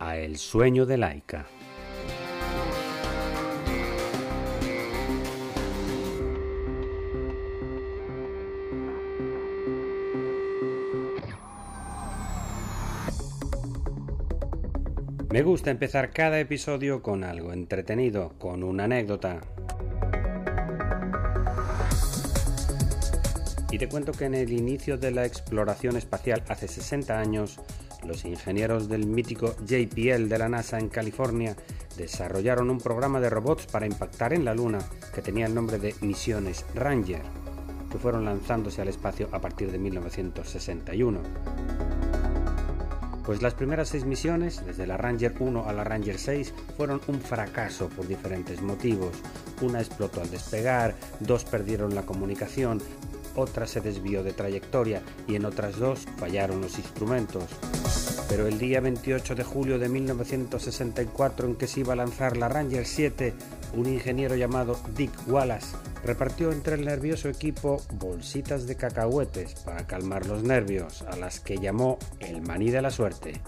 a 0.00 0.16
El 0.16 0.38
sueño 0.38 0.86
de 0.86 0.96
Laika. 0.96 1.46
Me 15.30 15.42
gusta 15.42 15.70
empezar 15.70 16.10
cada 16.10 16.40
episodio 16.40 17.02
con 17.02 17.22
algo 17.22 17.52
entretenido, 17.52 18.32
con 18.38 18.64
una 18.64 18.84
anécdota. 18.84 19.40
Y 23.70 23.78
te 23.78 23.88
cuento 23.88 24.10
que 24.10 24.24
en 24.24 24.34
el 24.34 24.52
inicio 24.52 24.98
de 24.98 25.12
la 25.12 25.24
exploración 25.24 25.96
espacial 25.96 26.42
hace 26.48 26.66
60 26.66 27.16
años, 27.16 27.60
los 28.04 28.24
ingenieros 28.24 28.88
del 28.88 29.06
mítico 29.06 29.54
JPL 29.66 30.28
de 30.28 30.38
la 30.38 30.48
NASA 30.48 30.78
en 30.78 30.88
California 30.88 31.56
desarrollaron 31.96 32.70
un 32.70 32.78
programa 32.78 33.20
de 33.20 33.30
robots 33.30 33.66
para 33.66 33.86
impactar 33.86 34.32
en 34.32 34.44
la 34.44 34.54
Luna 34.54 34.78
que 35.14 35.22
tenía 35.22 35.46
el 35.46 35.54
nombre 35.54 35.78
de 35.78 35.94
Misiones 36.00 36.64
Ranger, 36.74 37.22
que 37.90 37.98
fueron 37.98 38.24
lanzándose 38.24 38.82
al 38.82 38.88
espacio 38.88 39.28
a 39.32 39.40
partir 39.40 39.70
de 39.70 39.78
1961. 39.78 41.20
Pues 43.24 43.42
las 43.42 43.54
primeras 43.54 43.90
seis 43.90 44.04
misiones, 44.04 44.64
desde 44.64 44.86
la 44.86 44.96
Ranger 44.96 45.34
1 45.38 45.68
a 45.68 45.72
la 45.72 45.84
Ranger 45.84 46.18
6, 46.18 46.52
fueron 46.76 47.00
un 47.06 47.20
fracaso 47.20 47.88
por 47.88 48.08
diferentes 48.08 48.60
motivos. 48.62 49.12
Una 49.60 49.78
explotó 49.78 50.20
al 50.20 50.30
despegar, 50.30 50.96
dos 51.20 51.44
perdieron 51.44 51.94
la 51.94 52.02
comunicación, 52.02 52.80
otra 53.40 53.66
se 53.66 53.80
desvió 53.80 54.22
de 54.22 54.32
trayectoria 54.32 55.02
y 55.26 55.34
en 55.34 55.44
otras 55.44 55.78
dos 55.78 56.06
fallaron 56.18 56.60
los 56.60 56.78
instrumentos. 56.78 57.44
Pero 58.28 58.46
el 58.46 58.58
día 58.58 58.80
28 58.80 59.34
de 59.34 59.42
julio 59.42 59.78
de 59.78 59.88
1964 59.88 61.48
en 61.48 61.56
que 61.56 61.66
se 61.66 61.80
iba 61.80 61.94
a 61.94 61.96
lanzar 61.96 62.36
la 62.36 62.48
Ranger 62.48 62.86
7, 62.86 63.34
un 63.74 63.86
ingeniero 63.86 64.36
llamado 64.36 64.78
Dick 64.96 65.10
Wallace 65.26 65.76
repartió 66.04 66.52
entre 66.52 66.74
el 66.74 66.84
nervioso 66.84 67.28
equipo 67.28 67.82
bolsitas 67.94 68.66
de 68.66 68.76
cacahuetes 68.76 69.54
para 69.64 69.86
calmar 69.86 70.26
los 70.26 70.42
nervios, 70.42 71.02
a 71.02 71.16
las 71.16 71.40
que 71.40 71.58
llamó 71.58 71.98
el 72.20 72.40
maní 72.42 72.70
de 72.70 72.82
la 72.82 72.90
suerte, 72.90 73.40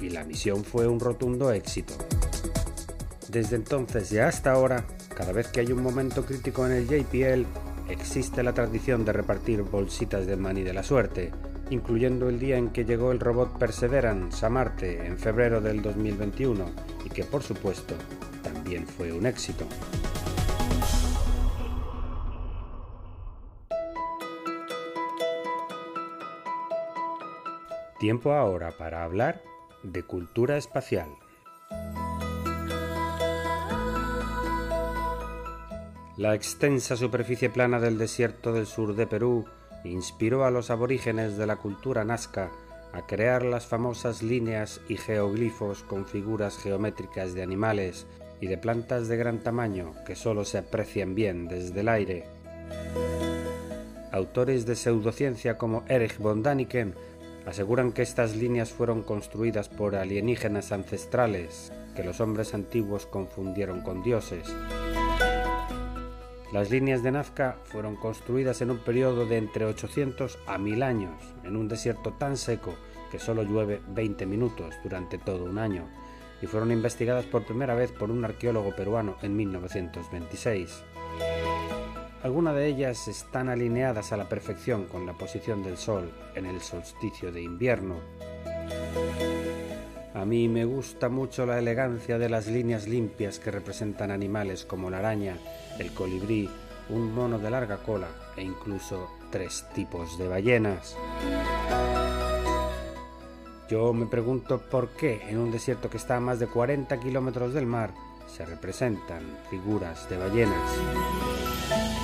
y 0.00 0.10
la 0.10 0.24
misión 0.24 0.64
fue 0.64 0.86
un 0.86 1.00
rotundo 1.00 1.52
éxito. 1.52 1.94
Desde 3.28 3.56
entonces 3.56 4.10
y 4.12 4.18
hasta 4.18 4.52
ahora, 4.52 4.84
cada 5.14 5.32
vez 5.32 5.48
que 5.48 5.60
hay 5.60 5.70
un 5.70 5.82
momento 5.82 6.24
crítico 6.24 6.66
en 6.66 6.72
el 6.72 6.88
JPL, 6.88 7.46
existe 7.90 8.42
la 8.42 8.52
tradición 8.52 9.04
de 9.04 9.12
repartir 9.12 9.62
bolsitas 9.62 10.26
de 10.26 10.36
maní 10.36 10.62
de 10.62 10.72
la 10.72 10.82
suerte, 10.82 11.32
incluyendo 11.70 12.28
el 12.28 12.38
día 12.38 12.56
en 12.56 12.70
que 12.70 12.84
llegó 12.84 13.12
el 13.12 13.20
robot 13.20 13.58
Perseverance 13.58 14.44
a 14.44 14.48
Marte 14.48 15.06
en 15.06 15.18
febrero 15.18 15.60
del 15.60 15.82
2021 15.82 16.64
y 17.04 17.10
que 17.10 17.24
por 17.24 17.42
supuesto 17.42 17.94
también 18.42 18.86
fue 18.86 19.12
un 19.12 19.26
éxito. 19.26 19.64
Tiempo 27.98 28.32
ahora 28.32 28.72
para 28.78 29.04
hablar 29.04 29.42
de 29.82 30.02
cultura 30.02 30.56
espacial. 30.56 31.08
La 36.20 36.34
extensa 36.34 36.98
superficie 36.98 37.48
plana 37.48 37.80
del 37.80 37.96
desierto 37.96 38.52
del 38.52 38.66
sur 38.66 38.94
de 38.94 39.06
Perú 39.06 39.46
inspiró 39.84 40.44
a 40.44 40.50
los 40.50 40.68
aborígenes 40.68 41.38
de 41.38 41.46
la 41.46 41.56
cultura 41.56 42.04
nazca 42.04 42.50
a 42.92 43.06
crear 43.06 43.42
las 43.42 43.64
famosas 43.64 44.22
líneas 44.22 44.82
y 44.86 44.98
geoglifos 44.98 45.82
con 45.82 46.04
figuras 46.04 46.58
geométricas 46.58 47.32
de 47.32 47.42
animales 47.42 48.06
y 48.38 48.48
de 48.48 48.58
plantas 48.58 49.08
de 49.08 49.16
gran 49.16 49.38
tamaño 49.38 49.94
que 50.06 50.14
solo 50.14 50.44
se 50.44 50.58
aprecian 50.58 51.14
bien 51.14 51.48
desde 51.48 51.80
el 51.80 51.88
aire. 51.88 52.26
Autores 54.12 54.66
de 54.66 54.76
pseudociencia 54.76 55.56
como 55.56 55.84
Erich 55.88 56.18
von 56.18 56.42
Daniken 56.42 56.96
aseguran 57.46 57.92
que 57.92 58.02
estas 58.02 58.36
líneas 58.36 58.72
fueron 58.72 59.04
construidas 59.04 59.70
por 59.70 59.96
alienígenas 59.96 60.70
ancestrales 60.70 61.72
que 61.96 62.04
los 62.04 62.20
hombres 62.20 62.52
antiguos 62.52 63.06
confundieron 63.06 63.80
con 63.80 64.02
dioses. 64.02 64.54
Las 66.52 66.68
líneas 66.68 67.04
de 67.04 67.12
Nazca 67.12 67.58
fueron 67.64 67.94
construidas 67.94 68.60
en 68.60 68.72
un 68.72 68.78
periodo 68.78 69.24
de 69.24 69.36
entre 69.36 69.64
800 69.66 70.36
a 70.48 70.58
1000 70.58 70.82
años, 70.82 71.22
en 71.44 71.56
un 71.56 71.68
desierto 71.68 72.12
tan 72.14 72.36
seco 72.36 72.74
que 73.12 73.20
solo 73.20 73.44
llueve 73.44 73.80
20 73.88 74.26
minutos 74.26 74.74
durante 74.82 75.16
todo 75.16 75.44
un 75.44 75.58
año, 75.58 75.88
y 76.42 76.46
fueron 76.46 76.72
investigadas 76.72 77.24
por 77.26 77.46
primera 77.46 77.76
vez 77.76 77.92
por 77.92 78.10
un 78.10 78.24
arqueólogo 78.24 78.74
peruano 78.74 79.16
en 79.22 79.36
1926. 79.36 80.82
Algunas 82.24 82.56
de 82.56 82.66
ellas 82.66 83.06
están 83.06 83.48
alineadas 83.48 84.12
a 84.12 84.16
la 84.16 84.28
perfección 84.28 84.86
con 84.86 85.06
la 85.06 85.16
posición 85.16 85.62
del 85.62 85.76
Sol 85.76 86.12
en 86.34 86.46
el 86.46 86.60
solsticio 86.60 87.30
de 87.30 87.42
invierno. 87.42 88.00
A 90.12 90.24
mí 90.24 90.48
me 90.48 90.64
gusta 90.64 91.08
mucho 91.08 91.46
la 91.46 91.58
elegancia 91.58 92.18
de 92.18 92.28
las 92.28 92.48
líneas 92.48 92.88
limpias 92.88 93.38
que 93.38 93.52
representan 93.52 94.10
animales 94.10 94.64
como 94.64 94.90
la 94.90 94.98
araña, 94.98 95.36
el 95.78 95.92
colibrí, 95.92 96.50
un 96.88 97.14
mono 97.14 97.38
de 97.38 97.50
larga 97.50 97.78
cola 97.78 98.08
e 98.36 98.42
incluso 98.42 99.08
tres 99.30 99.66
tipos 99.72 100.18
de 100.18 100.26
ballenas. 100.26 100.96
Yo 103.68 103.92
me 103.92 104.06
pregunto 104.06 104.58
por 104.58 104.88
qué 104.90 105.22
en 105.28 105.38
un 105.38 105.52
desierto 105.52 105.88
que 105.88 105.98
está 105.98 106.16
a 106.16 106.20
más 106.20 106.40
de 106.40 106.48
40 106.48 106.98
kilómetros 106.98 107.54
del 107.54 107.66
mar 107.66 107.92
se 108.26 108.44
representan 108.44 109.22
figuras 109.48 110.08
de 110.10 110.16
ballenas. 110.16 111.99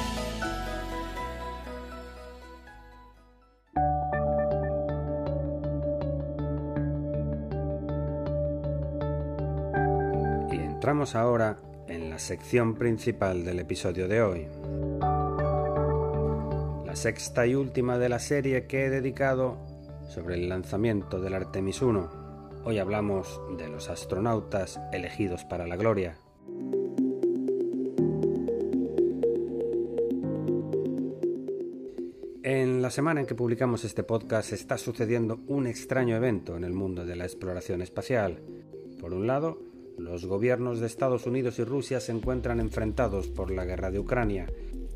Entramos 10.76 11.14
ahora 11.14 11.59
en 11.88 12.10
la 12.10 12.19
sección 12.19 12.75
principal 12.75 13.47
del 13.47 13.60
episodio 13.60 14.09
de 14.09 14.20
hoy. 14.20 14.47
La 16.84 16.94
sexta 16.94 17.47
y 17.47 17.54
última 17.54 17.97
de 17.97 18.10
la 18.10 18.19
serie 18.19 18.66
que 18.66 18.84
he 18.84 18.91
dedicado 18.91 19.56
sobre 20.06 20.34
el 20.34 20.50
lanzamiento 20.50 21.19
del 21.19 21.32
Artemis 21.32 21.81
1. 21.81 22.60
Hoy 22.65 22.78
hablamos 22.78 23.41
de 23.56 23.69
los 23.69 23.88
astronautas 23.88 24.78
elegidos 24.92 25.44
para 25.47 25.66
la 25.66 25.76
gloria. 25.76 26.19
En 32.42 32.82
la 32.82 32.91
semana 32.91 33.20
en 33.20 33.26
que 33.26 33.34
publicamos 33.34 33.82
este 33.84 34.03
podcast 34.03 34.53
está 34.53 34.76
sucediendo 34.76 35.41
un 35.47 35.66
extraño 35.66 36.16
evento 36.16 36.54
en 36.54 36.65
el 36.65 36.75
mundo 36.75 37.06
de 37.06 37.16
la 37.16 37.25
exploración 37.25 37.81
espacial. 37.81 38.42
Por 39.00 39.15
un 39.15 39.26
lado, 39.26 39.59
los 39.99 40.27
gobiernos 40.27 40.81
de 40.81 40.87
Estados 40.87 41.27
Unidos 41.27 41.59
y 41.59 41.65
Rusia 41.65 42.01
se 42.01 42.13
encuentran 42.13 42.60
enfrentados 42.60 43.28
por 43.28 43.51
la 43.51 43.65
guerra 43.65 43.91
de 43.91 43.98
Ucrania 43.98 44.47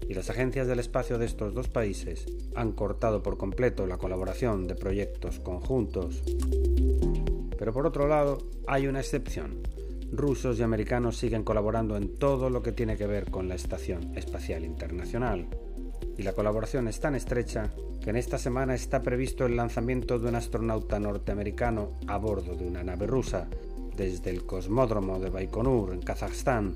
y 0.09 0.15
las 0.15 0.29
agencias 0.29 0.67
del 0.67 0.79
espacio 0.79 1.19
de 1.19 1.27
estos 1.27 1.55
dos 1.55 1.69
países 1.69 2.27
han 2.55 2.73
cortado 2.73 3.23
por 3.23 3.37
completo 3.37 3.87
la 3.87 3.99
colaboración 3.99 4.67
de 4.67 4.75
proyectos 4.75 5.39
conjuntos. 5.39 6.23
Pero 7.59 7.73
por 7.73 7.87
otro 7.87 8.09
lado, 8.09 8.39
hay 8.67 8.87
una 8.87 9.01
excepción. 9.01 9.63
Rusos 10.13 10.59
y 10.59 10.63
americanos 10.63 11.17
siguen 11.17 11.45
colaborando 11.45 11.97
en 11.97 12.19
todo 12.19 12.51
lo 12.51 12.63
que 12.63 12.73
tiene 12.73 12.97
que 12.97 13.07
ver 13.07 13.31
con 13.31 13.49
la 13.49 13.55
Estación 13.55 14.17
Espacial 14.17 14.65
Internacional. 14.65 15.47
Y 16.19 16.23
la 16.23 16.33
colaboración 16.33 16.89
es 16.89 16.99
tan 16.99 17.15
estrecha 17.15 17.71
que 18.03 18.11
en 18.11 18.17
esta 18.17 18.39
semana 18.39 18.75
está 18.75 19.03
previsto 19.03 19.47
el 19.47 19.57
lanzamiento 19.57 20.19
de 20.19 20.29
un 20.29 20.35
astronauta 20.35 20.99
norteamericano 20.99 21.99
a 22.09 22.17
bordo 22.17 22.57
de 22.57 22.67
una 22.67 22.83
nave 22.83 23.07
rusa 23.07 23.49
desde 24.01 24.31
el 24.31 24.47
cosmódromo 24.47 25.21
de 25.21 25.29
Baikonur, 25.29 25.93
en 25.93 26.01
Kazajstán. 26.01 26.75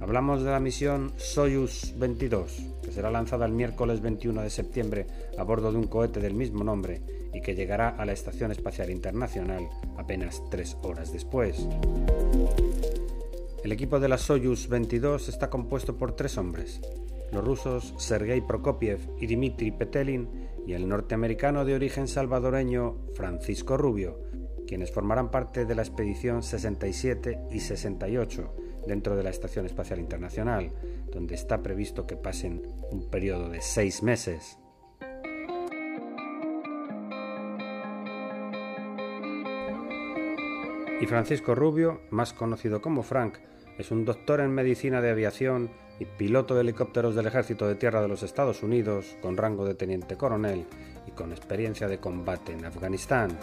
Hablamos 0.00 0.42
de 0.42 0.50
la 0.50 0.58
misión 0.58 1.12
Soyuz 1.18 1.92
22, 1.98 2.62
que 2.82 2.92
será 2.92 3.10
lanzada 3.10 3.44
el 3.44 3.52
miércoles 3.52 4.00
21 4.00 4.40
de 4.40 4.48
septiembre 4.48 5.06
a 5.36 5.42
bordo 5.42 5.70
de 5.70 5.76
un 5.76 5.86
cohete 5.86 6.18
del 6.18 6.32
mismo 6.32 6.64
nombre 6.64 7.02
y 7.34 7.42
que 7.42 7.54
llegará 7.54 7.90
a 7.90 8.06
la 8.06 8.14
Estación 8.14 8.52
Espacial 8.52 8.88
Internacional 8.88 9.68
apenas 9.98 10.42
tres 10.50 10.78
horas 10.82 11.12
después. 11.12 11.68
El 13.62 13.72
equipo 13.72 14.00
de 14.00 14.08
la 14.08 14.16
Soyuz 14.16 14.66
22 14.68 15.28
está 15.28 15.50
compuesto 15.50 15.98
por 15.98 16.16
tres 16.16 16.38
hombres, 16.38 16.80
los 17.32 17.44
rusos 17.44 17.92
Sergei 17.98 18.40
Prokopiev 18.40 19.00
y 19.20 19.26
Dmitry 19.26 19.72
Petelin 19.72 20.26
y 20.66 20.72
el 20.72 20.88
norteamericano 20.88 21.66
de 21.66 21.74
origen 21.74 22.08
salvadoreño 22.08 22.96
Francisco 23.14 23.76
Rubio, 23.76 24.18
quienes 24.66 24.92
formarán 24.92 25.30
parte 25.30 25.64
de 25.64 25.74
la 25.74 25.82
expedición 25.82 26.42
67 26.42 27.48
y 27.50 27.60
68 27.60 28.54
dentro 28.86 29.16
de 29.16 29.22
la 29.22 29.30
Estación 29.30 29.66
Espacial 29.66 29.98
Internacional, 29.98 30.72
donde 31.10 31.34
está 31.34 31.62
previsto 31.62 32.06
que 32.06 32.16
pasen 32.16 32.62
un 32.90 33.08
periodo 33.10 33.48
de 33.48 33.60
seis 33.60 34.02
meses. 34.02 34.58
Y 41.00 41.06
Francisco 41.06 41.54
Rubio, 41.54 42.00
más 42.10 42.32
conocido 42.32 42.80
como 42.80 43.02
Frank, 43.02 43.38
es 43.78 43.90
un 43.90 44.06
doctor 44.06 44.40
en 44.40 44.52
medicina 44.52 45.02
de 45.02 45.10
aviación 45.10 45.70
y 45.98 46.06
piloto 46.06 46.54
de 46.54 46.62
helicópteros 46.62 47.14
del 47.14 47.26
Ejército 47.26 47.68
de 47.68 47.74
Tierra 47.74 48.00
de 48.00 48.08
los 48.08 48.22
Estados 48.22 48.62
Unidos, 48.62 49.16
con 49.20 49.36
rango 49.36 49.66
de 49.66 49.74
teniente 49.74 50.16
coronel 50.16 50.64
y 51.06 51.10
con 51.10 51.32
experiencia 51.32 51.86
de 51.86 51.98
combate 51.98 52.52
en 52.52 52.64
Afganistán. 52.64 53.36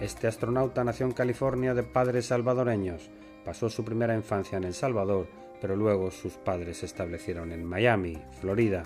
Este 0.00 0.26
astronauta 0.26 0.84
nació 0.84 1.06
en 1.06 1.12
California 1.12 1.72
de 1.72 1.82
padres 1.82 2.26
salvadoreños, 2.26 3.10
pasó 3.46 3.70
su 3.70 3.82
primera 3.82 4.14
infancia 4.14 4.58
en 4.58 4.64
El 4.64 4.74
Salvador, 4.74 5.26
pero 5.60 5.74
luego 5.74 6.10
sus 6.10 6.34
padres 6.34 6.78
se 6.78 6.86
establecieron 6.86 7.50
en 7.50 7.64
Miami, 7.64 8.18
Florida. 8.40 8.82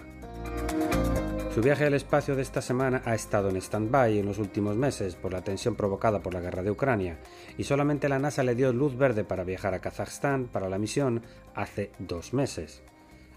Su 1.53 1.63
viaje 1.63 1.87
al 1.87 1.95
espacio 1.95 2.37
de 2.37 2.43
esta 2.43 2.63
semana 2.63 3.03
ha 3.05 3.17
estado 3.17 3.49
en 3.49 3.57
stand-by 3.57 4.21
en 4.21 4.27
los 4.27 4.39
últimos 4.39 4.77
meses 4.77 5.17
por 5.17 5.33
la 5.33 5.43
tensión 5.43 5.75
provocada 5.75 6.21
por 6.21 6.33
la 6.33 6.41
guerra 6.41 6.63
de 6.63 6.71
Ucrania, 6.71 7.19
y 7.59 7.65
solamente 7.65 8.09
la 8.09 8.21
NASA 8.21 8.45
le 8.45 8.55
dio 8.55 8.73
luz 8.73 8.97
verde 8.97 9.25
para 9.25 9.43
viajar 9.43 9.75
a 9.75 9.81
Kazajstán 9.81 10.47
para 10.47 10.69
la 10.69 10.79
misión 10.79 11.23
hace 11.57 11.91
dos 11.99 12.33
meses. 12.33 12.85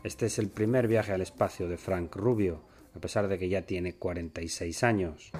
Este 0.03 0.27
es 0.27 0.37
el 0.37 0.49
primer 0.49 0.87
viaje 0.87 1.11
al 1.11 1.21
espacio 1.21 1.67
de 1.67 1.77
Frank 1.77 2.15
Rubio, 2.15 2.61
a 2.95 2.99
pesar 2.99 3.27
de 3.27 3.39
que 3.39 3.49
ya 3.49 3.63
tiene 3.63 3.95
46 3.95 4.83
años. 4.83 5.31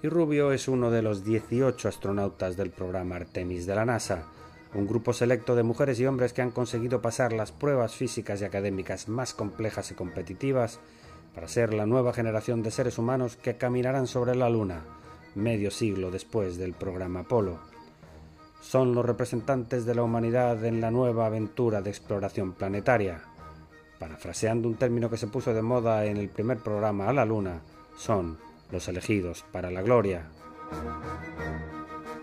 Y 0.00 0.08
Rubio 0.08 0.52
es 0.52 0.68
uno 0.68 0.92
de 0.92 1.02
los 1.02 1.24
18 1.24 1.88
astronautas 1.88 2.56
del 2.56 2.70
programa 2.70 3.16
Artemis 3.16 3.66
de 3.66 3.74
la 3.74 3.84
NASA, 3.84 4.22
un 4.74 4.86
grupo 4.86 5.12
selecto 5.12 5.56
de 5.56 5.64
mujeres 5.64 5.98
y 5.98 6.06
hombres 6.06 6.32
que 6.32 6.40
han 6.40 6.52
conseguido 6.52 7.02
pasar 7.02 7.32
las 7.32 7.50
pruebas 7.50 7.96
físicas 7.96 8.40
y 8.40 8.44
académicas 8.44 9.08
más 9.08 9.34
complejas 9.34 9.90
y 9.90 9.94
competitivas 9.94 10.78
para 11.34 11.48
ser 11.48 11.74
la 11.74 11.84
nueva 11.84 12.12
generación 12.12 12.62
de 12.62 12.70
seres 12.70 12.96
humanos 12.98 13.36
que 13.36 13.56
caminarán 13.56 14.06
sobre 14.06 14.36
la 14.36 14.48
Luna, 14.48 14.84
medio 15.34 15.72
siglo 15.72 16.12
después 16.12 16.58
del 16.58 16.74
programa 16.74 17.20
Apolo. 17.20 17.58
Son 18.60 18.94
los 18.94 19.04
representantes 19.04 19.84
de 19.84 19.96
la 19.96 20.04
humanidad 20.04 20.64
en 20.64 20.80
la 20.80 20.92
nueva 20.92 21.26
aventura 21.26 21.82
de 21.82 21.90
exploración 21.90 22.52
planetaria. 22.52 23.22
Parafraseando 23.98 24.68
un 24.68 24.76
término 24.76 25.10
que 25.10 25.16
se 25.16 25.26
puso 25.26 25.52
de 25.52 25.62
moda 25.62 26.04
en 26.04 26.18
el 26.18 26.28
primer 26.28 26.58
programa 26.58 27.08
a 27.08 27.12
la 27.12 27.24
Luna, 27.24 27.62
son 27.96 28.38
los 28.70 28.88
elegidos 28.88 29.44
para 29.52 29.70
la 29.70 29.82
gloria. 29.82 30.28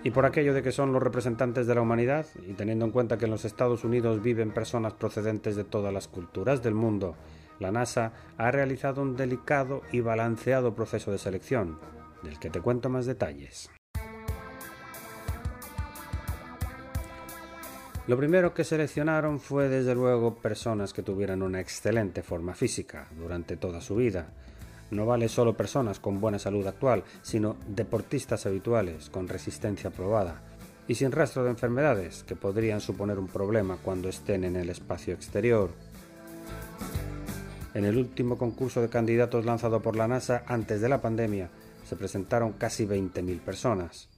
Y 0.04 0.12
por 0.12 0.26
aquello 0.26 0.54
de 0.54 0.62
que 0.62 0.72
son 0.72 0.94
los 0.94 1.02
representantes 1.02 1.66
de 1.66 1.74
la 1.74 1.82
humanidad, 1.82 2.28
y 2.48 2.54
teniendo 2.54 2.86
en 2.86 2.92
cuenta 2.92 3.18
que 3.18 3.26
en 3.26 3.32
los 3.32 3.44
Estados 3.44 3.84
Unidos 3.84 4.22
viven 4.22 4.52
personas 4.52 4.94
procedentes 4.94 5.56
de 5.56 5.64
todas 5.64 5.92
las 5.92 6.08
culturas 6.08 6.62
del 6.62 6.76
mundo, 6.76 7.16
la 7.60 7.72
NASA 7.72 8.14
ha 8.38 8.52
realizado 8.52 9.02
un 9.02 9.16
delicado 9.16 9.82
y 9.92 10.02
balanceado 10.02 10.76
proceso 10.76 11.12
de 11.12 11.18
selección, 11.18 11.80
del 12.22 12.38
que 12.38 12.50
te 12.50 12.62
cuento 12.62 12.90
más 12.90 13.06
detalles. 13.06 13.72
Lo 18.08 18.18
primero 18.18 18.54
que 18.54 18.64
seleccionaron 18.64 19.40
fue 19.40 19.68
desde 19.68 19.96
luego 19.96 20.36
personas 20.36 20.94
que 20.94 21.02
tuvieran 21.02 21.42
una 21.42 21.60
excelente 21.60 22.22
forma 22.22 22.54
física 22.54 23.08
durante 23.18 23.58
toda 23.58 23.82
su 23.82 23.96
vida, 23.96 24.28
no 24.96 25.06
vale 25.06 25.30
solo 25.30 25.56
personas 25.56 26.00
con 26.00 26.20
buena 26.20 26.40
salud 26.40 26.66
actual, 26.66 27.04
sino 27.22 27.58
deportistas 27.68 28.46
habituales 28.46 29.10
con 29.10 29.28
resistencia 29.28 29.92
probada 29.92 30.42
y 30.88 30.96
sin 30.96 31.12
rastro 31.12 31.44
de 31.44 31.50
enfermedades 31.50 32.24
que 32.24 32.36
podrían 32.36 32.82
suponer 32.82 33.20
un 33.20 33.28
problema 33.28 33.78
cuando 33.84 34.10
estén 34.10 34.44
en 34.44 34.56
el 34.56 34.70
espacio 34.70 35.14
exterior. 35.14 35.72
En 37.74 37.86
el 37.86 37.98
último 37.98 38.38
concurso 38.38 38.82
de 38.82 38.90
candidatos 38.90 39.46
lanzado 39.46 39.82
por 39.82 39.96
la 39.96 40.08
NASA 40.08 40.44
antes 40.48 40.80
de 40.82 40.90
la 40.90 41.02
pandemia, 41.02 41.50
se 41.86 41.96
presentaron 41.96 42.54
casi 42.54 42.86
20.000 42.86 43.40
personas. 43.42 44.10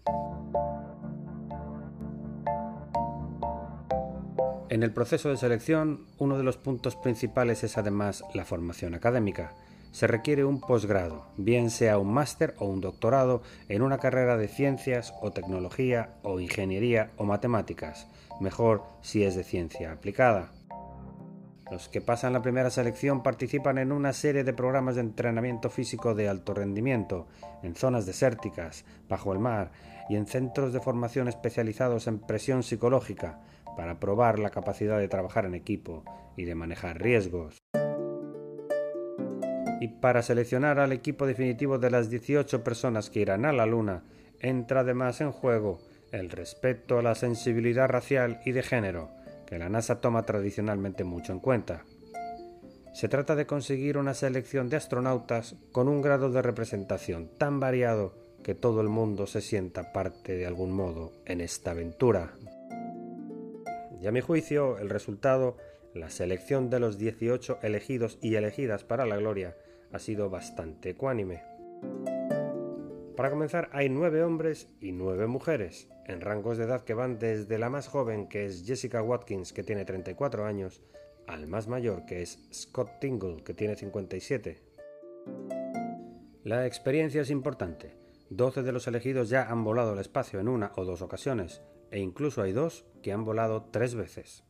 En 4.70 4.84
el 4.84 4.92
proceso 4.92 5.30
de 5.30 5.38
selección, 5.38 6.06
uno 6.20 6.38
de 6.38 6.44
los 6.44 6.58
puntos 6.58 6.96
principales 6.96 7.64
es 7.64 7.78
además 7.78 8.24
la 8.34 8.46
formación 8.46 8.94
académica 8.94 9.54
se 9.92 10.08
requiere 10.08 10.46
un 10.46 10.60
posgrado, 10.60 11.26
bien 11.38 11.70
sea 11.70 11.98
un 11.98 12.14
máster 12.14 12.56
o 12.60 12.66
un 12.66 12.82
doctorado 12.82 13.42
en 13.70 13.82
una 13.82 13.98
carrera 13.98 14.38
de 14.38 14.48
ciencias 14.48 15.14
o 15.22 15.32
tecnología 15.32 16.16
o 16.24 16.40
ingeniería 16.40 17.12
o 17.18 17.26
matemáticas, 17.26 18.08
mejor 18.40 18.84
si 19.02 19.24
es 19.24 19.36
de 19.36 19.44
ciencia 19.44 19.92
aplicada. 19.92 20.52
Los 21.72 21.90
que 21.90 22.00
pasan 22.00 22.34
la 22.34 22.42
primera 22.42 22.70
selección 22.70 23.24
participan 23.24 23.78
en 23.78 23.92
una 23.92 24.14
serie 24.14 24.46
de 24.46 24.54
programas 24.54 24.96
de 24.96 25.02
entrenamiento 25.02 25.70
físico 25.70 26.16
de 26.16 26.30
alto 26.30 26.54
rendimiento, 26.54 27.28
en 27.62 27.76
zonas 27.76 28.06
desérticas, 28.06 28.86
bajo 29.10 29.34
el 29.34 29.40
mar 29.40 29.72
y 30.08 30.16
en 30.16 30.28
centros 30.28 30.72
de 30.72 30.80
formación 30.80 31.28
especializados 31.28 32.08
en 32.08 32.20
presión 32.20 32.64
psicológica, 32.64 33.42
para 33.76 34.00
probar 34.00 34.40
la 34.40 34.50
capacidad 34.50 34.98
de 34.98 35.10
trabajar 35.10 35.46
en 35.46 35.56
equipo 35.56 36.04
y 36.38 36.46
de 36.46 36.56
manejar 36.56 37.02
riesgos 37.02 37.57
y 39.80 39.88
para 39.90 40.22
seleccionar 40.22 40.80
al 40.80 40.92
equipo 40.92 41.28
definitivo 41.28 41.78
de 41.78 41.92
las 41.92 42.10
18 42.10 42.64
personas 42.64 43.10
que 43.10 43.20
irán 43.20 43.46
a 43.46 43.54
la 43.54 43.66
Luna, 43.66 44.04
entra 44.40 44.82
además 44.82 45.22
en 45.22 45.32
juego 45.32 45.80
el 46.12 46.30
respeto 46.30 47.00
a 47.00 47.02
la 47.02 47.16
sensibilidad 47.16 47.88
racial 47.88 48.40
y 48.46 48.52
de 48.52 48.64
género, 48.64 49.10
que 49.46 49.60
la 49.60 49.70
NASA 49.70 50.02
toma 50.02 50.24
tradicionalmente 50.24 51.04
mucho 51.04 51.32
en 51.32 51.40
cuenta. 51.40 51.84
Se 52.94 53.08
trata 53.08 53.36
de 53.36 53.46
conseguir 53.46 53.98
una 53.98 54.14
selección 54.14 54.70
de 54.70 54.78
astronautas 54.78 55.56
con 55.72 55.88
un 55.88 56.02
grado 56.02 56.32
de 56.32 56.42
representación 56.42 57.30
tan 57.38 57.60
variado 57.60 58.16
que 58.44 58.56
todo 58.56 58.82
el 58.82 58.90
mundo 58.90 59.28
se 59.28 59.42
sienta 59.42 59.92
parte 59.92 60.36
de 60.36 60.48
algún 60.48 60.72
modo 60.72 61.12
en 61.26 61.42
esta 61.42 61.72
aventura. 61.72 62.32
Y 64.02 64.08
a 64.08 64.12
mi 64.12 64.22
juicio, 64.22 64.78
el 64.80 64.90
resultado, 64.90 65.58
la 65.94 66.10
selección 66.10 66.70
de 66.70 66.80
los 66.80 66.98
18 66.98 67.60
elegidos 67.62 68.18
y 68.22 68.36
elegidas 68.36 68.84
para 68.84 69.06
la 69.06 69.18
gloria, 69.18 69.56
ha 69.92 70.00
sido 70.00 70.30
bastante 70.30 70.92
ecuánime. 70.92 71.44
Para 73.16 73.32
comenzar, 73.32 73.70
hay 73.72 73.90
nueve 73.90 74.24
hombres 74.24 74.68
y 74.80 74.92
nueve 74.92 75.26
mujeres, 75.26 75.90
en 76.06 76.22
rangos 76.22 76.58
de 76.58 76.66
edad 76.66 76.84
que 76.84 76.94
van 76.94 77.18
desde 77.18 77.58
la 77.58 77.70
más 77.70 77.88
joven, 77.88 78.28
que 78.28 78.46
es 78.46 78.64
Jessica 78.66 79.02
Watkins, 79.02 79.54
que 79.54 79.64
tiene 79.64 79.86
34 79.86 80.46
años, 80.46 80.84
al 81.26 81.48
más 81.48 81.68
mayor, 81.68 82.06
que 82.06 82.22
es 82.22 82.48
Scott 82.54 83.00
Tingle, 83.02 83.44
que 83.44 83.54
tiene 83.54 83.76
57. 83.76 84.62
La 86.44 86.66
experiencia 86.66 87.22
es 87.22 87.30
importante. 87.30 87.98
12 88.30 88.64
de 88.64 88.72
los 88.72 88.88
elegidos 88.88 89.30
ya 89.30 89.50
han 89.50 89.64
volado 89.64 89.94
al 89.94 90.00
espacio 90.00 90.40
en 90.40 90.48
una 90.48 90.72
o 90.76 90.86
dos 90.86 91.02
ocasiones, 91.02 91.62
e 91.92 92.00
incluso 92.00 92.42
hay 92.42 92.52
dos 92.52 92.86
que 93.02 93.12
han 93.12 93.26
volado 93.26 93.70
tres 93.72 93.96
veces. 93.96 94.47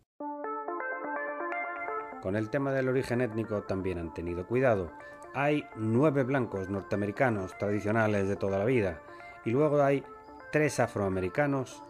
Con 2.28 2.36
el 2.36 2.50
tema 2.50 2.74
del 2.74 2.90
origen 2.90 3.22
étnico 3.22 3.64
también 3.64 4.00
han 4.00 4.14
tenido 4.14 4.46
cuidado, 4.46 4.92
hay 5.34 5.64
nueve 5.78 6.24
blancos 6.24 6.68
norteamericanos 6.68 7.58
tradicionales 7.58 8.28
de 8.28 8.36
toda 8.36 8.60
la 8.60 8.66
vida 8.66 9.00
y 9.46 9.52
luego 9.52 9.82
hay 9.82 10.04
tres 10.52 10.82
afroamericanos, 10.82 11.82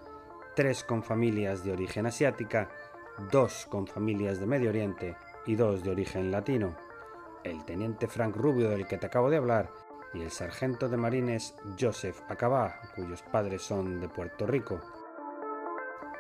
tres 0.56 0.84
con 0.84 1.02
familias 1.02 1.64
de 1.64 1.72
origen 1.72 2.06
asiática, 2.06 2.70
dos 3.32 3.66
con 3.66 3.88
familias 3.88 4.40
de 4.40 4.46
Medio 4.46 4.70
Oriente 4.70 5.16
y 5.48 5.56
dos 5.56 5.84
de 5.84 5.90
origen 5.90 6.30
latino. 6.30 6.76
El 7.44 7.66
teniente 7.66 8.08
Frank 8.08 8.36
Rubio 8.36 8.70
del 8.70 8.86
que 8.86 9.00
te 9.00 9.08
acabo 9.08 9.32
de 9.32 9.38
hablar 9.38 9.72
y 10.14 10.22
el 10.22 10.30
sargento 10.30 10.88
de 10.88 10.98
marines 10.98 11.56
Joseph 11.80 12.22
Acabá, 12.30 12.80
cuyos 12.96 13.24
padres 13.24 13.64
son 13.64 14.00
de 14.00 14.08
Puerto 14.08 14.46
Rico. 14.46 14.82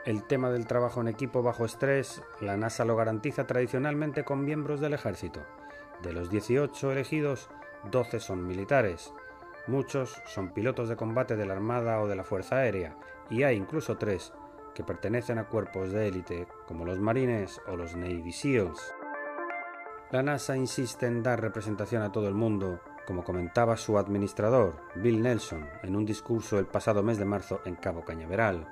El 0.07 0.23
tema 0.23 0.49
del 0.49 0.67
trabajo 0.67 1.01
en 1.01 1.09
equipo 1.09 1.43
bajo 1.43 1.65
estrés, 1.65 2.23
la 2.39 2.55
NASA 2.55 2.85
lo 2.85 2.95
garantiza 2.95 3.45
tradicionalmente 3.45 4.23
con 4.23 4.45
miembros 4.45 4.79
del 4.79 4.93
ejército. 4.93 5.41
De 6.01 6.13
los 6.13 6.29
18 6.29 6.93
elegidos, 6.93 7.49
12 7.91 8.21
son 8.21 8.47
militares. 8.47 9.13
Muchos 9.67 10.21
son 10.25 10.53
pilotos 10.53 10.87
de 10.87 10.95
combate 10.95 11.35
de 11.35 11.45
la 11.45 11.55
Armada 11.55 11.99
o 11.99 12.07
de 12.07 12.15
la 12.15 12.23
Fuerza 12.23 12.55
Aérea, 12.55 12.95
y 13.29 13.43
hay 13.43 13.57
incluso 13.57 13.97
tres 13.97 14.31
que 14.73 14.85
pertenecen 14.85 15.39
a 15.39 15.49
cuerpos 15.49 15.91
de 15.91 16.07
élite 16.07 16.47
como 16.65 16.85
los 16.85 16.99
Marines 16.99 17.59
o 17.67 17.75
los 17.75 17.97
Navy 17.97 18.31
SEALs. 18.31 18.93
La 20.11 20.23
NASA 20.23 20.55
insiste 20.55 21.05
en 21.05 21.21
dar 21.21 21.41
representación 21.41 22.01
a 22.01 22.13
todo 22.13 22.29
el 22.29 22.33
mundo, 22.33 22.79
como 23.05 23.25
comentaba 23.25 23.75
su 23.75 23.97
administrador, 23.97 24.77
Bill 24.95 25.21
Nelson, 25.21 25.67
en 25.83 25.97
un 25.97 26.05
discurso 26.05 26.59
el 26.59 26.65
pasado 26.65 27.03
mes 27.03 27.17
de 27.17 27.25
marzo 27.25 27.59
en 27.65 27.75
Cabo 27.75 28.05
Cañaveral. 28.05 28.71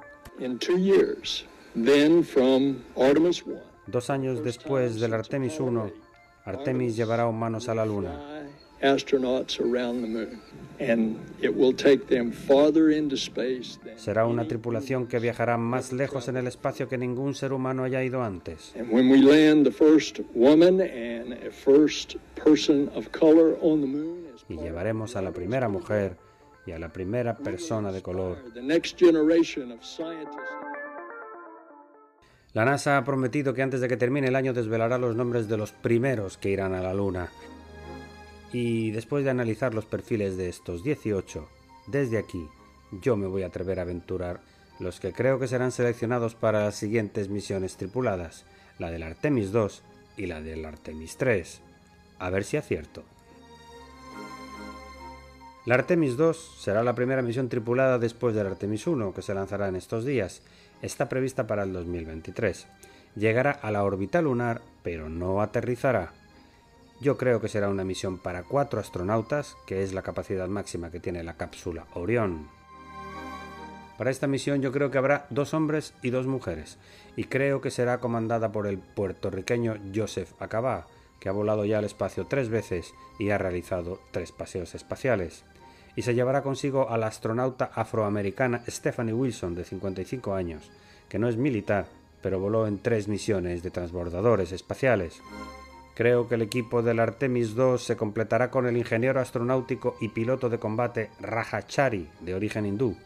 Dos 3.87 4.09
años 4.09 4.43
después 4.43 4.99
del 4.99 5.13
Artemis 5.13 5.59
1, 5.59 5.91
Artemis 6.45 6.95
llevará 6.95 7.27
humanos 7.27 7.69
a 7.69 7.75
la 7.75 7.85
Luna. 7.85 8.45
Será 13.95 14.25
una 14.25 14.47
tripulación 14.47 15.07
que 15.07 15.19
viajará 15.19 15.57
más 15.57 15.93
lejos 15.93 16.27
en 16.27 16.37
el 16.37 16.47
espacio 16.47 16.87
que 16.87 16.97
ningún 16.97 17.33
ser 17.35 17.53
humano 17.53 17.83
haya 17.83 18.03
ido 18.03 18.21
antes. 18.21 18.73
Y 24.49 24.57
llevaremos 24.57 25.15
a 25.15 25.21
la 25.21 25.31
primera 25.31 25.69
mujer 25.69 26.17
y 26.65 26.71
a 26.71 26.79
la 26.79 26.89
primera 26.89 27.35
persona 27.35 27.91
de 27.91 28.01
color. 28.01 28.37
La 32.53 32.63
NASA 32.63 32.97
ha 32.97 33.03
prometido 33.03 33.53
que 33.53 33.61
antes 33.61 33.81
de 33.81 33.87
que 33.87 33.97
termine 33.97 34.27
el 34.27 34.35
año 34.35 34.53
desvelará 34.53 34.97
los 34.97 35.15
nombres 35.15 35.47
de 35.47 35.57
los 35.57 35.71
primeros 35.71 36.37
que 36.37 36.49
irán 36.49 36.73
a 36.73 36.81
la 36.81 36.93
Luna. 36.93 37.29
Y 38.53 38.91
después 38.91 39.25
de 39.25 39.31
analizar 39.31 39.73
los 39.73 39.85
perfiles 39.85 40.37
de 40.37 40.47
estos 40.47 40.83
18, 40.83 41.47
desde 41.87 42.17
aquí 42.17 42.47
yo 43.01 43.17
me 43.17 43.27
voy 43.27 43.43
a 43.43 43.47
atrever 43.47 43.79
a 43.79 43.81
aventurar 43.81 44.39
los 44.79 44.99
que 44.99 45.11
creo 45.11 45.39
que 45.39 45.47
serán 45.47 45.71
seleccionados 45.71 46.35
para 46.35 46.63
las 46.63 46.75
siguientes 46.75 47.29
misiones 47.29 47.77
tripuladas, 47.77 48.45
la 48.79 48.91
del 48.91 49.03
Artemis 49.03 49.51
2 49.51 49.83
y 50.17 50.25
la 50.27 50.41
del 50.41 50.65
Artemis 50.65 51.17
3. 51.17 51.61
A 52.19 52.29
ver 52.29 52.43
si 52.43 52.57
acierto. 52.57 53.03
La 55.65 55.73
Artemis 55.73 56.15
2 56.15 56.57
será 56.59 56.83
la 56.83 56.93
primera 56.93 57.23
misión 57.23 57.49
tripulada 57.49 57.97
después 57.97 58.35
del 58.35 58.45
Artemis 58.45 58.85
1, 58.85 59.15
que 59.15 59.23
se 59.23 59.33
lanzará 59.33 59.67
en 59.67 59.75
estos 59.75 60.05
días. 60.05 60.43
Está 60.83 61.09
prevista 61.09 61.47
para 61.47 61.63
el 61.63 61.73
2023. 61.73 62.67
Llegará 63.15 63.49
a 63.49 63.71
la 63.71 63.83
órbita 63.83 64.21
lunar, 64.21 64.61
pero 64.83 65.09
no 65.09 65.41
aterrizará. 65.41 66.11
Yo 67.01 67.17
creo 67.17 67.41
que 67.41 67.47
será 67.47 67.69
una 67.69 67.83
misión 67.83 68.19
para 68.19 68.43
cuatro 68.43 68.79
astronautas, 68.79 69.57
que 69.65 69.81
es 69.81 69.91
la 69.91 70.03
capacidad 70.03 70.47
máxima 70.47 70.91
que 70.91 70.99
tiene 70.99 71.23
la 71.23 71.33
cápsula 71.33 71.87
Orión. 71.95 72.47
Para 73.97 74.11
esta 74.11 74.27
misión 74.27 74.61
yo 74.61 74.71
creo 74.71 74.91
que 74.91 74.99
habrá 74.99 75.25
dos 75.31 75.55
hombres 75.55 75.95
y 76.03 76.11
dos 76.11 76.27
mujeres, 76.27 76.77
y 77.15 77.23
creo 77.23 77.61
que 77.61 77.71
será 77.71 77.97
comandada 77.97 78.51
por 78.51 78.67
el 78.67 78.77
puertorriqueño 78.77 79.77
Joseph 79.95 80.29
Acabá, 80.39 80.85
que 81.19 81.27
ha 81.27 81.31
volado 81.31 81.65
ya 81.65 81.79
al 81.79 81.85
espacio 81.85 82.27
tres 82.27 82.49
veces 82.49 82.93
y 83.17 83.31
ha 83.31 83.39
realizado 83.39 83.99
tres 84.11 84.31
paseos 84.31 84.75
espaciales. 84.75 85.43
Y 85.95 86.01
se 86.01 86.13
llevará 86.13 86.41
consigo 86.41 86.89
a 86.89 86.97
la 86.97 87.07
astronauta 87.07 87.71
afroamericana 87.73 88.61
Stephanie 88.67 89.13
Wilson, 89.13 89.55
de 89.55 89.63
55 89.63 90.33
años, 90.33 90.71
que 91.07 91.19
no 91.19 91.29
es 91.29 91.37
militar, 91.37 91.87
pero 92.21 92.39
voló 92.39 92.67
en 92.67 92.79
tres 92.79 93.07
misiones 93.07 93.63
de 93.63 93.71
transbordadores 93.71 94.51
espaciales. 94.51 95.21
Creo 95.95 96.27
que 96.27 96.35
el 96.35 96.41
equipo 96.41 96.81
del 96.81 96.99
Artemis 96.99 97.55
II 97.55 97.77
se 97.77 97.95
completará 97.95 98.51
con 98.51 98.67
el 98.67 98.75
ingeniero 98.75 99.21
astronáutico 99.21 99.95
y 100.01 100.09
piloto 100.09 100.49
de 100.49 100.59
combate 100.59 101.09
Raja 101.21 101.65
Chari, 101.65 102.09
de 102.19 102.35
origen 102.35 102.65
hindú, 102.65 102.97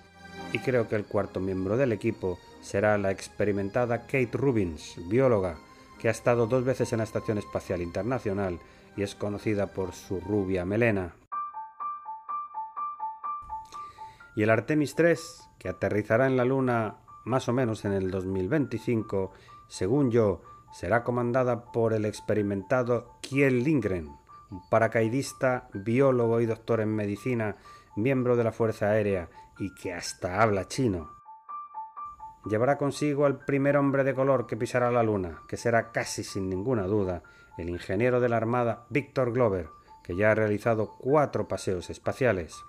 y 0.53 0.59
creo 0.59 0.87
que 0.87 0.95
el 0.95 1.05
cuarto 1.05 1.39
miembro 1.39 1.77
del 1.77 1.91
equipo 1.91 2.39
será 2.61 2.97
la 2.97 3.11
experimentada 3.11 4.07
Kate 4.07 4.29
Rubins, 4.33 4.95
bióloga, 5.07 5.57
que 5.99 6.07
ha 6.07 6.11
estado 6.11 6.47
dos 6.47 6.63
veces 6.63 6.91
en 6.93 6.99
la 6.99 7.03
Estación 7.03 7.37
Espacial 7.37 7.81
Internacional 7.81 8.59
y 8.95 9.03
es 9.03 9.15
conocida 9.15 9.67
por 9.67 9.93
su 9.93 10.19
rubia 10.19 10.65
melena. 10.65 11.13
Y 14.39 14.43
el 14.43 14.51
Artemis 14.51 14.95
III, 14.97 15.17
que 15.57 15.67
aterrizará 15.67 16.25
en 16.25 16.37
la 16.37 16.45
Luna 16.45 16.99
más 17.25 17.49
o 17.49 17.51
menos 17.51 17.83
en 17.83 17.91
el 17.91 18.09
2025, 18.09 19.33
según 19.67 20.11
yo, 20.11 20.41
será 20.71 21.03
comandada 21.03 21.73
por 21.73 21.91
el 21.91 22.05
experimentado 22.05 23.17
Kiel 23.19 23.65
Lindgren, 23.65 24.07
un 24.49 24.61
paracaidista, 24.69 25.67
biólogo 25.73 26.39
y 26.39 26.45
doctor 26.45 26.79
en 26.79 26.95
medicina, 26.95 27.57
miembro 27.97 28.37
de 28.37 28.45
la 28.45 28.53
Fuerza 28.53 28.91
Aérea 28.91 29.29
y 29.57 29.75
que 29.75 29.91
hasta 29.91 30.41
habla 30.41 30.69
chino. 30.69 31.11
Llevará 32.45 32.77
consigo 32.77 33.25
al 33.25 33.43
primer 33.43 33.75
hombre 33.75 34.05
de 34.05 34.13
color 34.13 34.47
que 34.47 34.55
pisará 34.55 34.89
la 34.89 35.03
Luna, 35.03 35.41
que 35.49 35.57
será 35.57 35.91
casi 35.91 36.23
sin 36.23 36.49
ninguna 36.49 36.83
duda 36.83 37.23
el 37.57 37.69
ingeniero 37.69 38.21
de 38.21 38.29
la 38.29 38.37
Armada 38.37 38.85
Victor 38.89 39.33
Glover, 39.33 39.67
que 40.01 40.15
ya 40.15 40.31
ha 40.31 40.35
realizado 40.35 40.95
cuatro 40.97 41.49
paseos 41.49 41.89
espaciales. 41.89 42.63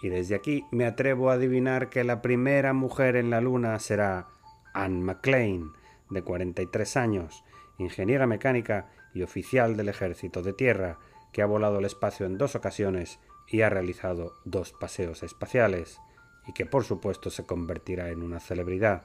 Y 0.00 0.08
desde 0.08 0.34
aquí 0.34 0.64
me 0.70 0.86
atrevo 0.86 1.30
a 1.30 1.34
adivinar 1.34 1.90
que 1.90 2.04
la 2.04 2.22
primera 2.22 2.72
mujer 2.72 3.16
en 3.16 3.30
la 3.30 3.40
Luna 3.40 3.78
será 3.78 4.28
Anne 4.74 5.00
McLean, 5.00 5.72
de 6.10 6.22
43 6.22 6.96
años, 6.96 7.44
ingeniera 7.78 8.26
mecánica 8.26 8.88
y 9.12 9.22
oficial 9.22 9.76
del 9.76 9.88
Ejército 9.88 10.42
de 10.42 10.52
Tierra, 10.52 10.98
que 11.32 11.42
ha 11.42 11.46
volado 11.46 11.78
el 11.78 11.84
espacio 11.84 12.26
en 12.26 12.38
dos 12.38 12.54
ocasiones 12.54 13.18
y 13.46 13.62
ha 13.62 13.70
realizado 13.70 14.34
dos 14.44 14.72
paseos 14.72 15.22
espaciales, 15.22 16.00
y 16.46 16.52
que 16.52 16.66
por 16.66 16.84
supuesto 16.84 17.30
se 17.30 17.44
convertirá 17.44 18.08
en 18.08 18.22
una 18.22 18.40
celebridad. 18.40 19.02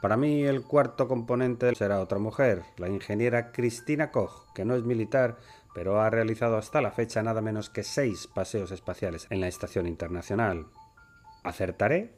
Para 0.00 0.16
mí 0.16 0.42
el 0.42 0.62
cuarto 0.62 1.06
componente 1.06 1.72
será 1.76 2.00
otra 2.00 2.18
mujer, 2.18 2.64
la 2.76 2.88
ingeniera 2.88 3.52
Cristina 3.52 4.10
Koch, 4.10 4.52
que 4.52 4.64
no 4.64 4.74
es 4.74 4.82
militar, 4.82 5.38
pero 5.74 6.00
ha 6.00 6.10
realizado 6.10 6.56
hasta 6.56 6.80
la 6.80 6.90
fecha 6.90 7.22
nada 7.22 7.40
menos 7.40 7.70
que 7.70 7.82
seis 7.82 8.26
paseos 8.26 8.70
espaciales 8.70 9.26
en 9.30 9.40
la 9.40 9.48
Estación 9.48 9.86
Internacional. 9.86 10.66
¿Acertaré? 11.44 12.14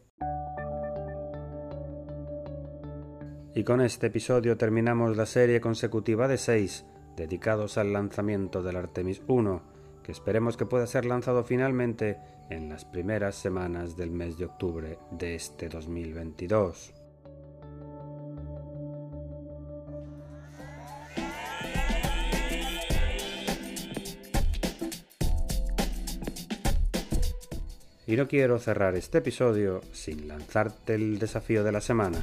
Y 3.54 3.62
con 3.62 3.80
este 3.80 4.08
episodio 4.08 4.56
terminamos 4.56 5.16
la 5.16 5.26
serie 5.26 5.60
consecutiva 5.60 6.26
de 6.26 6.38
seis 6.38 6.84
dedicados 7.16 7.78
al 7.78 7.92
lanzamiento 7.92 8.62
del 8.62 8.76
Artemis 8.76 9.22
1, 9.28 9.62
que 10.02 10.12
esperemos 10.12 10.56
que 10.56 10.66
pueda 10.66 10.86
ser 10.86 11.04
lanzado 11.04 11.44
finalmente 11.44 12.18
en 12.50 12.68
las 12.68 12.84
primeras 12.84 13.36
semanas 13.36 13.96
del 13.96 14.10
mes 14.10 14.38
de 14.38 14.46
octubre 14.46 14.98
de 15.12 15.36
este 15.36 15.68
2022. 15.68 17.03
Y 28.06 28.16
no 28.16 28.28
quiero 28.28 28.58
cerrar 28.58 28.94
este 28.96 29.18
episodio 29.18 29.80
sin 29.92 30.28
lanzarte 30.28 30.94
el 30.94 31.18
desafío 31.18 31.64
de 31.64 31.72
la 31.72 31.80
semana 31.80 32.18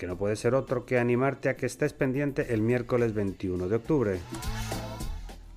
que 0.00 0.06
no 0.06 0.16
puede 0.16 0.34
ser 0.34 0.54
otro 0.54 0.86
que 0.86 0.98
animarte 0.98 1.50
a 1.50 1.56
que 1.56 1.66
estés 1.66 1.92
pendiente 1.92 2.54
el 2.54 2.62
miércoles 2.62 3.12
21 3.12 3.68
de 3.68 3.76
octubre, 3.76 4.18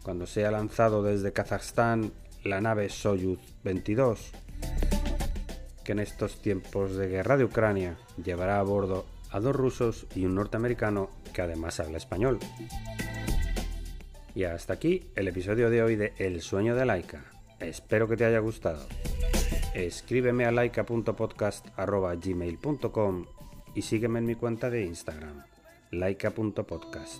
cuando 0.04 0.28
sea 0.28 0.52
lanzado 0.52 1.02
desde 1.02 1.32
Kazajstán 1.32 2.12
la 2.44 2.60
nave 2.60 2.90
Soyuz 2.90 3.40
22, 3.64 4.34
que 5.86 5.94
en 5.94 6.00
estos 6.00 6.42
tiempos 6.42 6.98
de 6.98 7.08
guerra 7.08 7.38
de 7.38 7.46
Ucrania 7.46 7.96
llevará 8.22 8.60
a 8.60 8.64
bordo 8.64 9.06
a 9.32 9.40
dos 9.40 9.56
rusos 9.56 10.08
y 10.14 10.26
un 10.26 10.36
norteamericano 10.36 11.10
que 11.32 11.42
además 11.42 11.80
habla 11.80 11.96
español. 11.96 12.38
Y 14.36 14.44
hasta 14.44 14.74
aquí 14.74 15.08
el 15.16 15.30
episodio 15.30 15.70
de 15.70 15.84
hoy 15.84 15.96
de 15.96 16.12
El 16.18 16.42
sueño 16.42 16.76
de 16.76 16.86
Laika. 16.86 17.33
Espero 17.64 18.08
que 18.08 18.18
te 18.18 18.26
haya 18.26 18.40
gustado. 18.40 18.86
Escríbeme 19.74 20.46
a 20.46 20.52
laika.podcast.gmail.com 20.52 23.26
y 23.76 23.82
sígueme 23.82 24.20
en 24.20 24.26
mi 24.26 24.36
cuenta 24.36 24.70
de 24.70 24.86
Instagram, 24.86 25.44
laika.podcast. 25.92 27.20